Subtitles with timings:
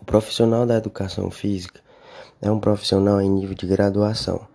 [0.00, 1.80] O profissional da educação física
[2.40, 4.46] é um profissional em nível de graduação,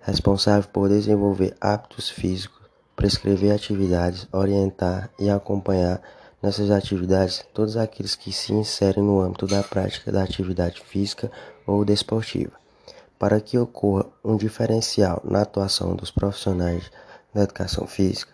[0.00, 2.60] responsável por desenvolver hábitos físicos,
[2.94, 6.00] prescrever atividades, orientar e acompanhar
[6.42, 11.30] nessas atividades todos aqueles que se inserem no âmbito da prática da atividade física
[11.66, 12.52] ou desportiva.
[13.18, 16.90] Para que ocorra um diferencial na atuação dos profissionais
[17.32, 18.32] da educação física,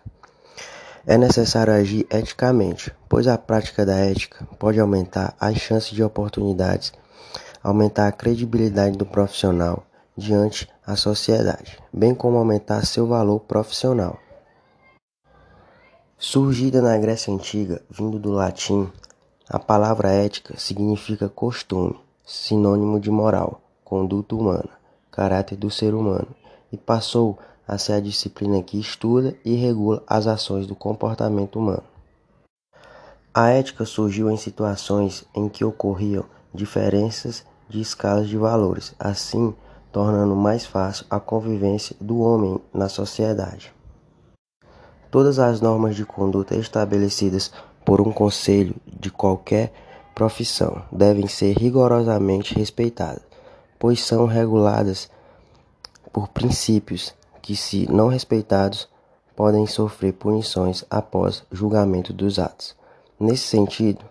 [1.06, 6.92] é necessário agir eticamente, pois a prática da ética pode aumentar as chances de oportunidades,
[7.62, 9.84] aumentar a credibilidade do profissional
[10.16, 14.18] diante a sociedade, bem como aumentar seu valor profissional.
[16.18, 18.90] Surgida na Grécia Antiga, vindo do latim,
[19.48, 24.68] a palavra ética significa costume, sinônimo de moral, conduta humana,
[25.10, 26.28] caráter do ser humano,
[26.70, 27.38] e passou
[27.70, 31.84] a ser a disciplina que estuda e regula as ações do comportamento humano.
[33.32, 39.54] A ética surgiu em situações em que ocorriam diferenças de escalas de valores, assim
[39.92, 43.72] tornando mais fácil a convivência do homem na sociedade.
[45.08, 47.52] Todas as normas de conduta estabelecidas
[47.84, 49.72] por um conselho de qualquer
[50.12, 53.22] profissão devem ser rigorosamente respeitadas,
[53.78, 55.08] pois são reguladas
[56.12, 58.88] por princípios que, se não respeitados,
[59.34, 62.76] podem sofrer punições após julgamento dos atos.
[63.18, 64.04] Nesse sentido,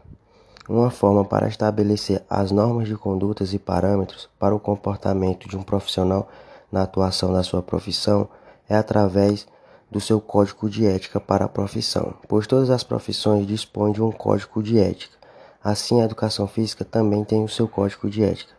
[0.67, 5.63] uma forma para estabelecer as normas de condutas e parâmetros para o comportamento de um
[5.63, 6.27] profissional
[6.71, 8.29] na atuação da sua profissão
[8.67, 9.47] é através
[9.89, 14.11] do seu código de ética para a profissão, pois todas as profissões dispõem de um
[14.11, 15.17] código de ética.
[15.63, 18.53] Assim, a educação física também tem o seu código de ética,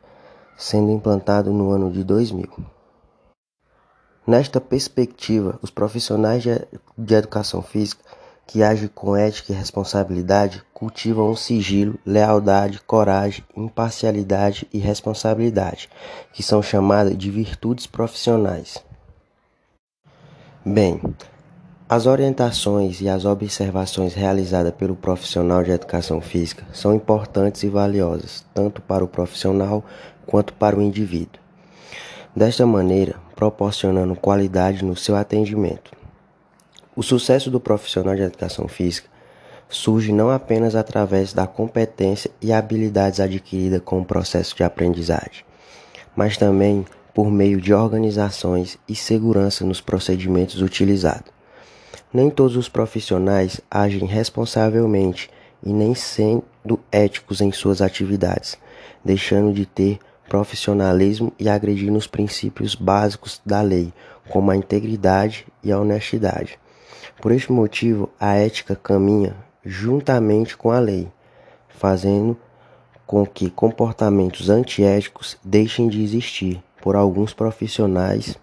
[0.57, 2.80] sendo implantado no ano de 2000.
[4.31, 6.45] Nesta perspectiva, os profissionais
[6.97, 8.05] de educação física
[8.47, 15.91] que agem com ética e responsabilidade cultivam um sigilo, lealdade, coragem, imparcialidade e responsabilidade,
[16.33, 18.79] que são chamadas de virtudes profissionais.
[20.65, 21.01] Bem,
[21.89, 28.45] as orientações e as observações realizadas pelo profissional de educação física são importantes e valiosas,
[28.55, 29.85] tanto para o profissional
[30.25, 31.50] quanto para o indivíduo.
[32.35, 35.91] Desta maneira, proporcionando qualidade no seu atendimento.
[36.95, 39.09] O sucesso do profissional de educação física
[39.69, 45.45] surge não apenas através da competência e habilidades adquiridas com o processo de aprendizagem,
[46.15, 51.33] mas também por meio de organizações e segurança nos procedimentos utilizados.
[52.13, 55.29] Nem todos os profissionais agem responsavelmente
[55.65, 58.57] e nem sendo éticos em suas atividades,
[59.05, 59.99] deixando de ter
[60.31, 63.93] profissionalismo e agredindo os princípios básicos da lei,
[64.31, 66.57] como a integridade e a honestidade.
[67.21, 71.09] Por este motivo, a ética caminha juntamente com a lei,
[71.69, 72.39] fazendo
[73.05, 78.39] com que comportamentos antiéticos deixem de existir por alguns profissionais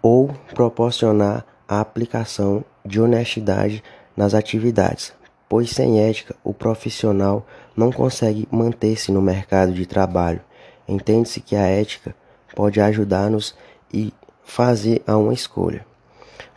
[0.00, 3.82] ou proporcionar a aplicação de honestidade
[4.16, 5.12] nas atividades,
[5.48, 7.44] pois sem ética o profissional
[7.80, 10.42] não consegue manter-se no mercado de trabalho.
[10.86, 12.14] Entende-se que a ética
[12.54, 13.54] pode ajudar-nos
[13.92, 14.12] e
[14.44, 15.86] fazer a uma escolha.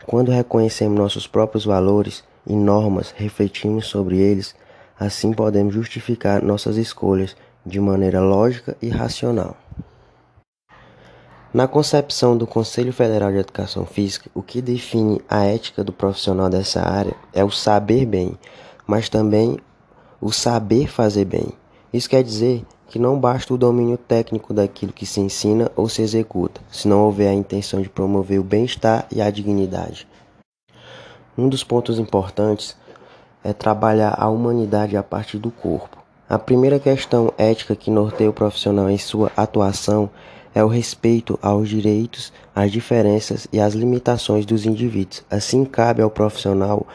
[0.06, 4.54] Quando reconhecemos nossos próprios valores e normas, refletimos sobre eles,
[5.00, 7.34] assim podemos justificar nossas escolhas
[7.64, 9.56] de maneira lógica e racional.
[11.54, 16.50] Na concepção do Conselho Federal de Educação Física, o que define a ética do profissional
[16.50, 18.36] dessa área é o saber bem,
[18.86, 19.56] mas também
[20.20, 21.48] o saber fazer bem.
[21.92, 26.02] Isso quer dizer que não basta o domínio técnico daquilo que se ensina ou se
[26.02, 30.06] executa, se não houver a intenção de promover o bem-estar e a dignidade.
[31.36, 32.76] Um dos pontos importantes
[33.42, 35.98] é trabalhar a humanidade a partir do corpo.
[36.28, 40.08] A primeira questão ética que norteia o profissional em sua atuação
[40.54, 45.24] é o respeito aos direitos, às diferenças e às limitações dos indivíduos.
[45.28, 46.86] Assim, cabe ao profissional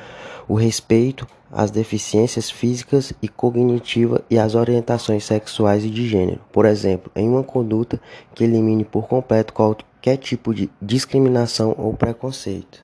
[0.48, 6.42] o respeito às deficiências físicas e cognitivas e às orientações sexuais e de gênero.
[6.52, 8.00] Por exemplo, em uma conduta
[8.34, 12.80] que elimine por completo qualquer tipo de discriminação ou preconceito.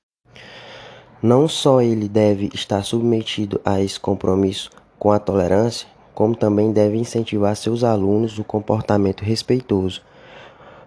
[1.22, 6.96] Não só ele deve estar submetido a esse compromisso com a tolerância, como também deve
[6.96, 10.02] incentivar seus alunos o comportamento respeitoso,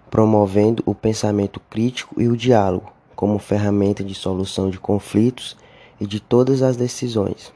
[0.10, 5.58] promovendo o pensamento crítico e o diálogo como ferramenta de solução de conflitos
[6.00, 7.52] e de todas as decisões.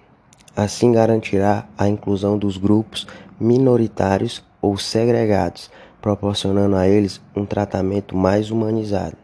[0.56, 3.08] Assim garantirá a inclusão dos grupos
[3.40, 5.72] minoritários ou segregados,
[6.02, 9.18] proporcionando a eles um tratamento mais humanizado.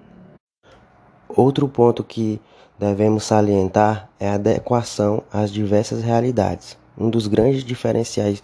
[1.28, 2.42] Outro ponto que
[2.80, 6.78] devemos salientar é a adequação às diversas realidades.
[6.98, 8.42] Um dos grandes diferenciais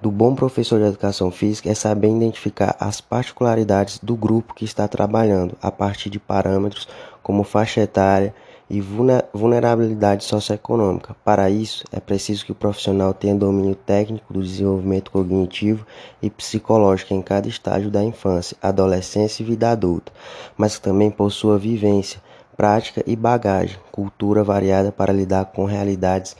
[0.00, 4.88] do bom professor de educação física é saber identificar as particularidades do grupo que está
[4.88, 6.88] trabalhando a partir de parâmetros
[7.22, 8.34] como faixa etária
[8.72, 11.14] e vulnerabilidade socioeconômica.
[11.22, 15.86] Para isso, é preciso que o profissional tenha domínio técnico do desenvolvimento cognitivo
[16.22, 20.10] e psicológico em cada estágio da infância, adolescência e vida adulta,
[20.56, 22.18] mas que também possua vivência,
[22.56, 26.34] prática e bagagem, cultura variada para lidar com realidades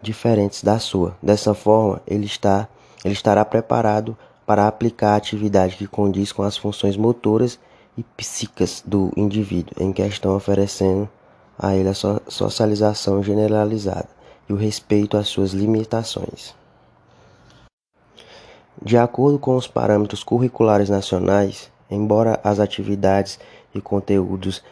[0.00, 1.16] diferentes da sua.
[1.20, 2.68] Dessa forma, ele está
[3.04, 4.16] ele estará preparado
[4.46, 7.58] para aplicar a atividade que condiz com as funções motoras
[7.98, 11.08] e psíquicas do indivíduo em questão, oferecendo
[11.58, 14.08] a ele a socialização generalizada
[14.48, 16.54] e o respeito às suas limitações.
[18.82, 23.38] De acordo com os parâmetros curriculares nacionais, embora as atividades
[23.74, 24.62] e conteúdos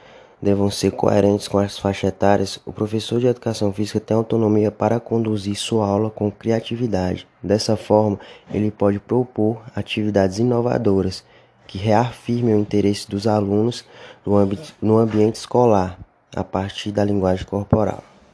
[0.41, 5.01] devam ser coerentes com as faixas etárias, o professor de educação física tem autonomia para
[5.01, 7.27] conduzir sua aula com criatividade.
[7.43, 8.21] Dessa forma,
[8.53, 11.25] ele pode propor atividades inovadoras
[11.67, 13.87] que reafirmem o interesse dos alunos
[14.25, 15.99] no, ambi no ambiente escolar
[16.37, 18.14] a partir da linguagem corporal.